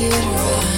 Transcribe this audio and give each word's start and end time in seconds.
you 0.00 0.69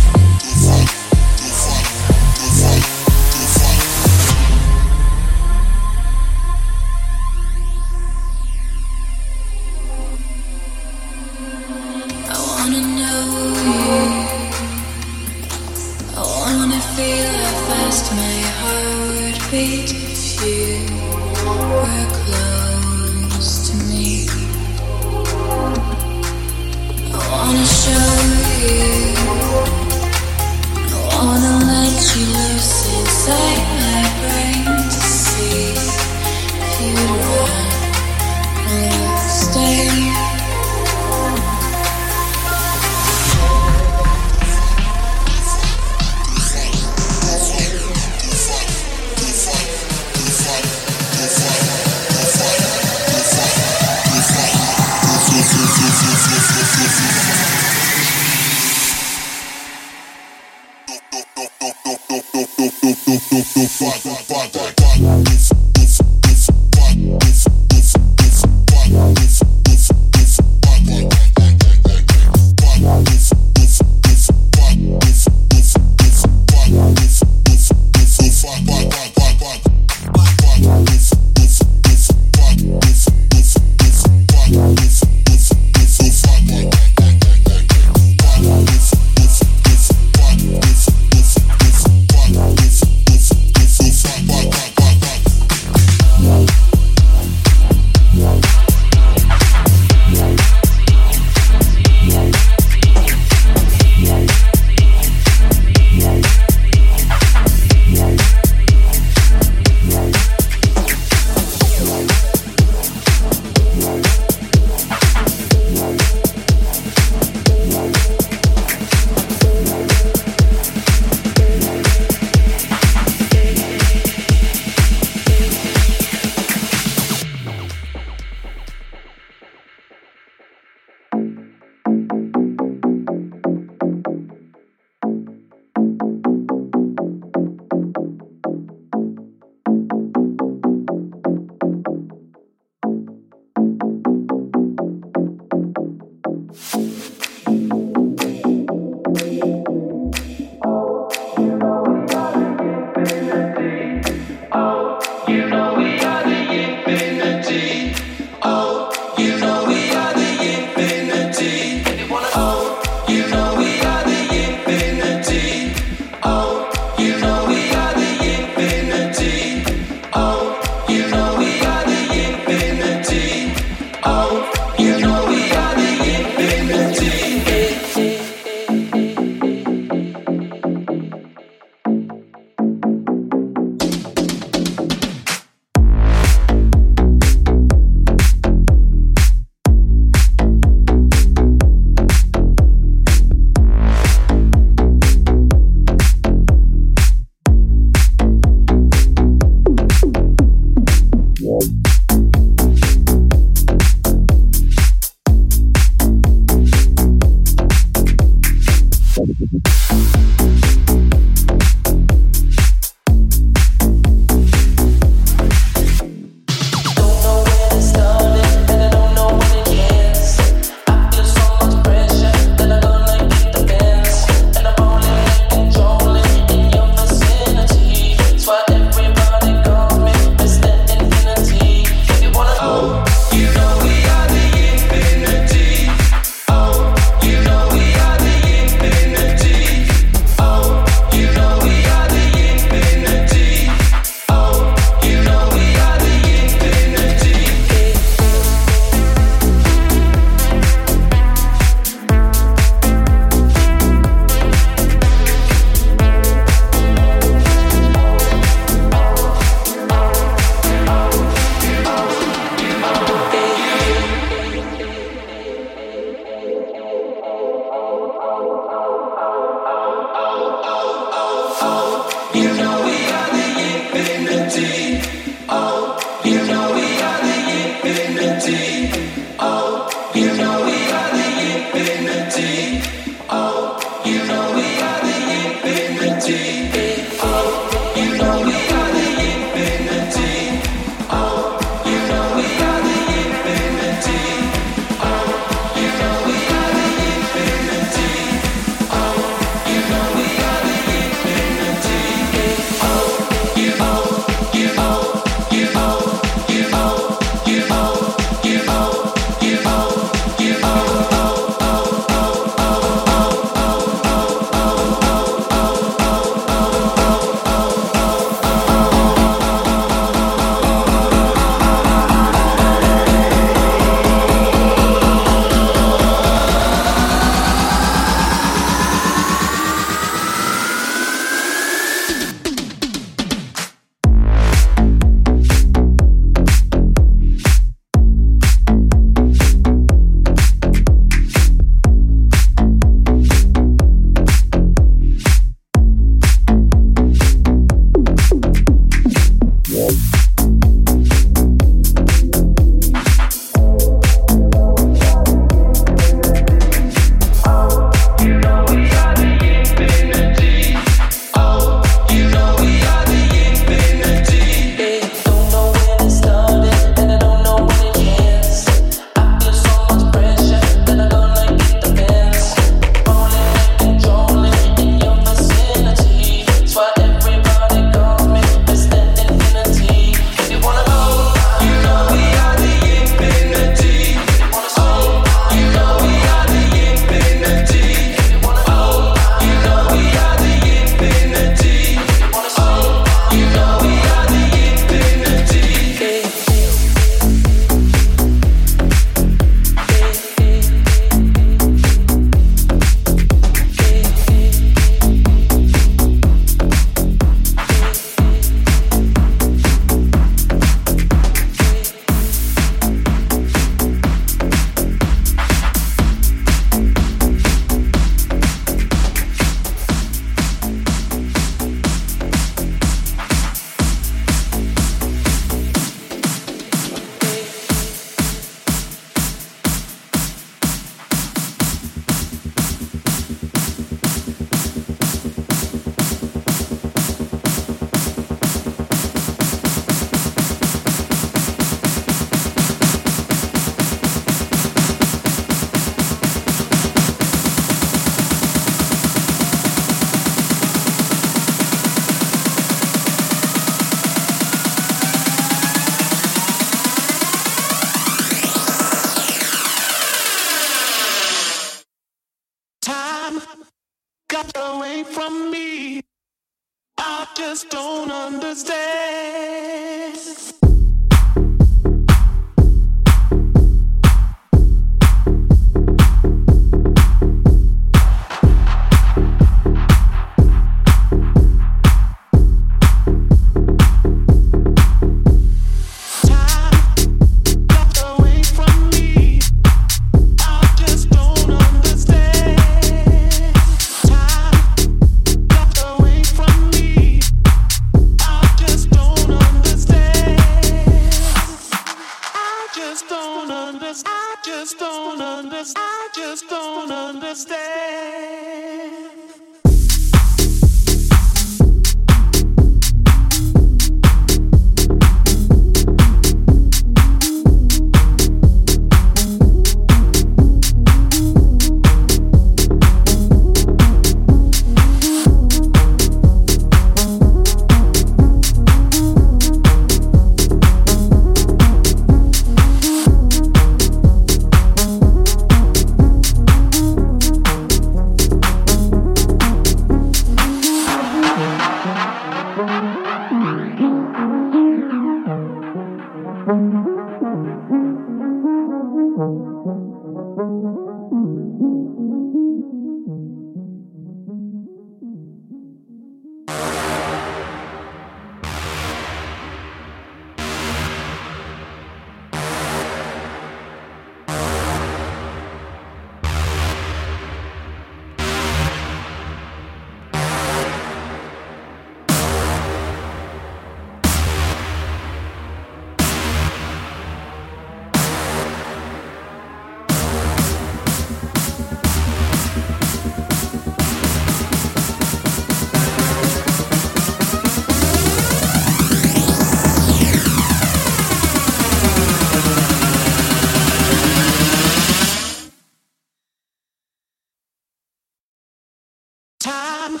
time 599.88 600.00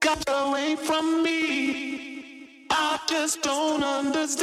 got 0.00 0.24
away 0.28 0.76
from 0.76 1.22
me. 1.22 2.66
I 2.70 2.98
just 3.08 3.42
don't 3.42 3.82
understand. 3.82 4.42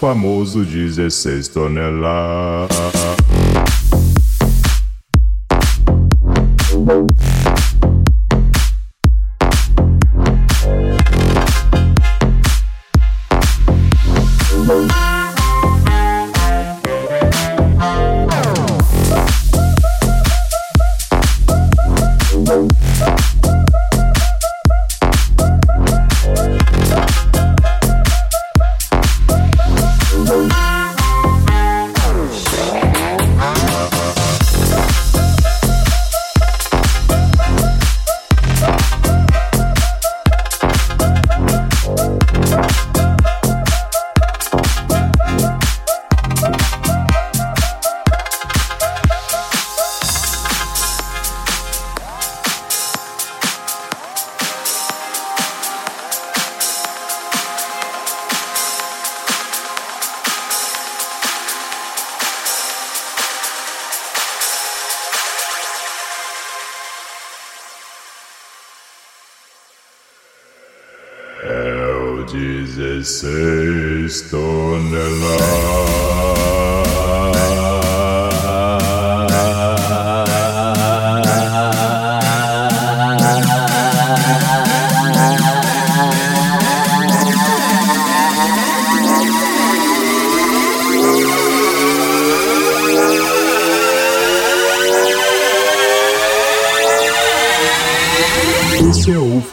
famoso 0.00 0.64
16 0.64 1.48
toneladas. 1.48 3.15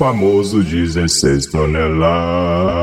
Famoso 0.04 0.62
16 0.62 1.47
toneladas. 1.47 2.82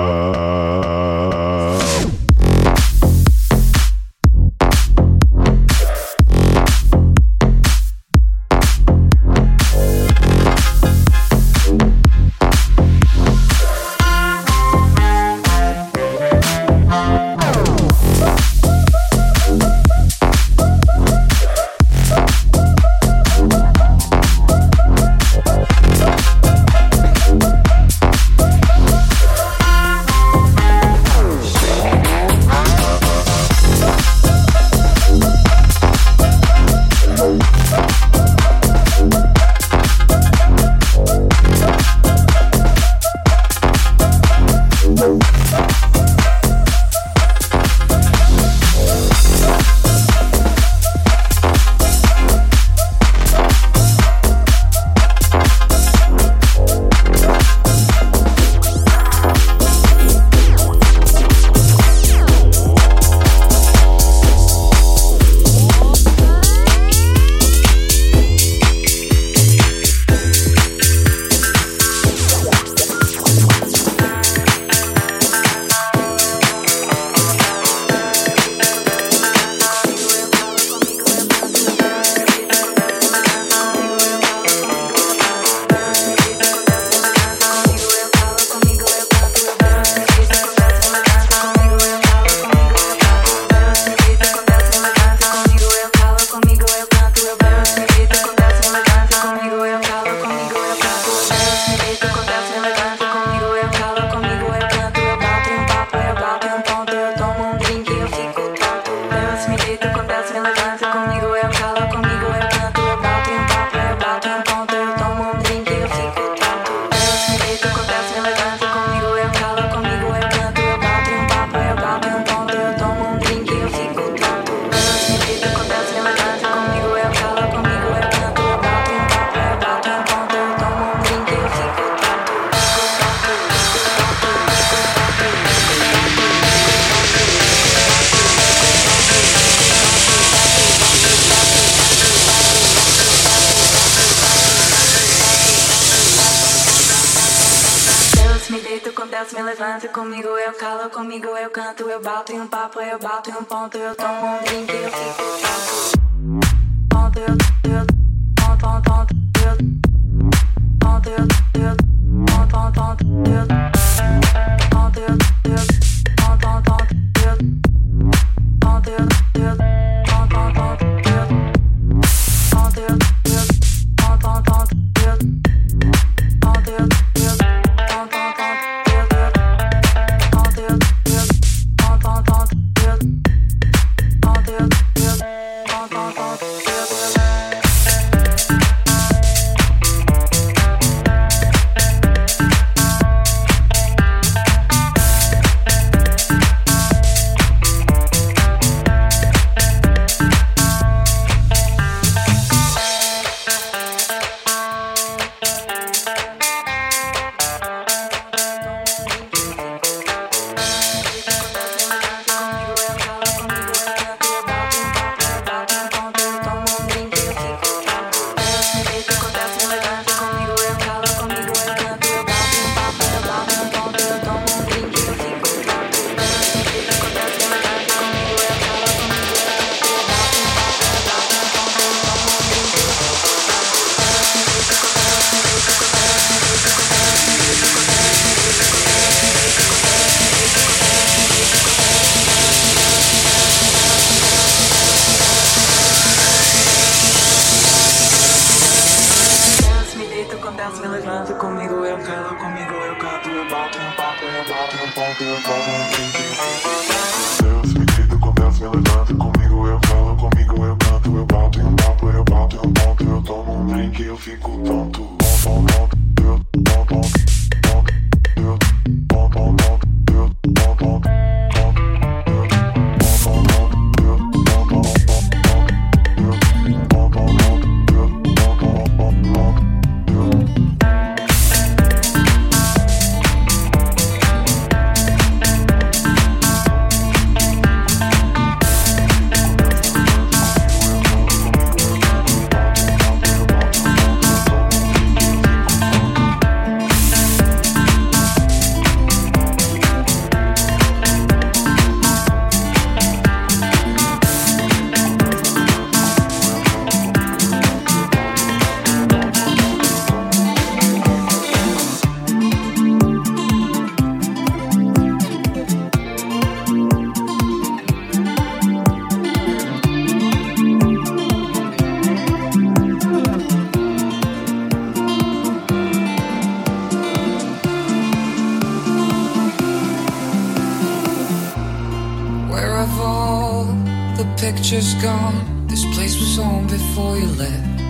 is 334.80 334.94
gone. 334.94 335.66
This 335.66 335.84
place 335.94 336.18
was 336.18 336.36
home 336.36 336.66
before 336.66 337.18
you 337.18 337.28
left. 337.44 337.80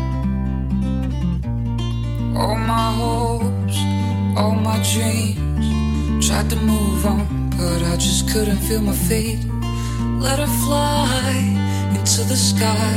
All 2.36 2.58
my 2.74 2.88
hopes, 3.02 3.78
all 4.36 4.56
my 4.68 4.78
dreams. 4.92 6.26
Tried 6.26 6.50
to 6.50 6.56
move 6.56 7.06
on, 7.06 7.50
but 7.50 7.80
I 7.92 7.96
just 7.96 8.28
couldn't 8.32 8.60
feel 8.66 8.82
my 8.82 8.96
feet. 9.08 9.38
Let 10.26 10.40
her 10.40 10.52
fly 10.64 11.30
into 11.96 12.22
the 12.32 12.40
sky, 12.50 12.94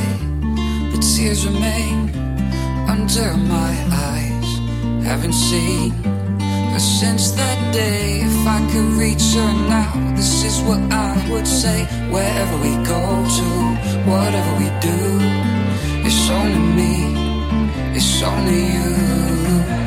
but 0.90 1.02
tears 1.14 1.46
remain 1.46 2.10
under 2.94 3.30
my 3.56 3.74
eyes. 4.12 4.50
Haven't 5.06 5.38
seen 5.50 5.92
her 6.74 6.80
since 6.80 7.32
that 7.32 7.60
day 7.72 8.33
can 8.72 8.98
reach 8.98 9.34
her 9.36 9.54
now. 9.68 9.92
This 10.16 10.44
is 10.44 10.62
what 10.62 10.82
I 10.92 11.12
would 11.30 11.48
say 11.48 11.86
wherever 12.12 12.56
we 12.66 12.72
go 12.84 13.02
to, 13.38 13.48
whatever 14.10 14.52
we 14.62 14.68
do. 14.88 14.98
It's 16.08 16.30
only 16.30 16.62
me, 16.80 16.94
it's 17.98 18.22
only 18.22 18.62
you. 18.76 18.92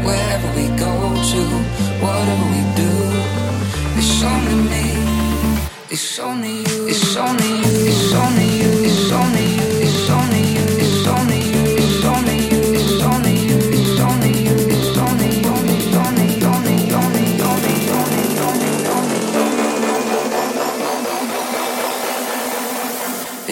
Wherever 0.07 0.49
we 0.59 0.67
go 0.87 0.95
to, 1.33 1.43
whatever 2.05 2.47
we 2.55 2.63
do. 2.83 2.93
It's 4.01 4.23
only 4.23 4.57
me, 4.73 4.87
it's 5.91 6.19
only 6.19 6.57
you. 6.69 6.89
It's 6.89 7.17
only 7.17 7.51
you, 7.63 7.75
it's 7.91 8.13
only 8.15 8.49
you, 8.61 8.73
it's 8.89 9.13
only 9.13 9.47
you. 9.51 9.56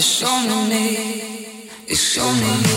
it's 0.06 0.22
on 0.22 0.68
me, 0.68 1.48
it's 1.88 2.18
on 2.18 2.38
me. 2.38 2.73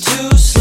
Too 0.00 0.36
slow. 0.36 0.55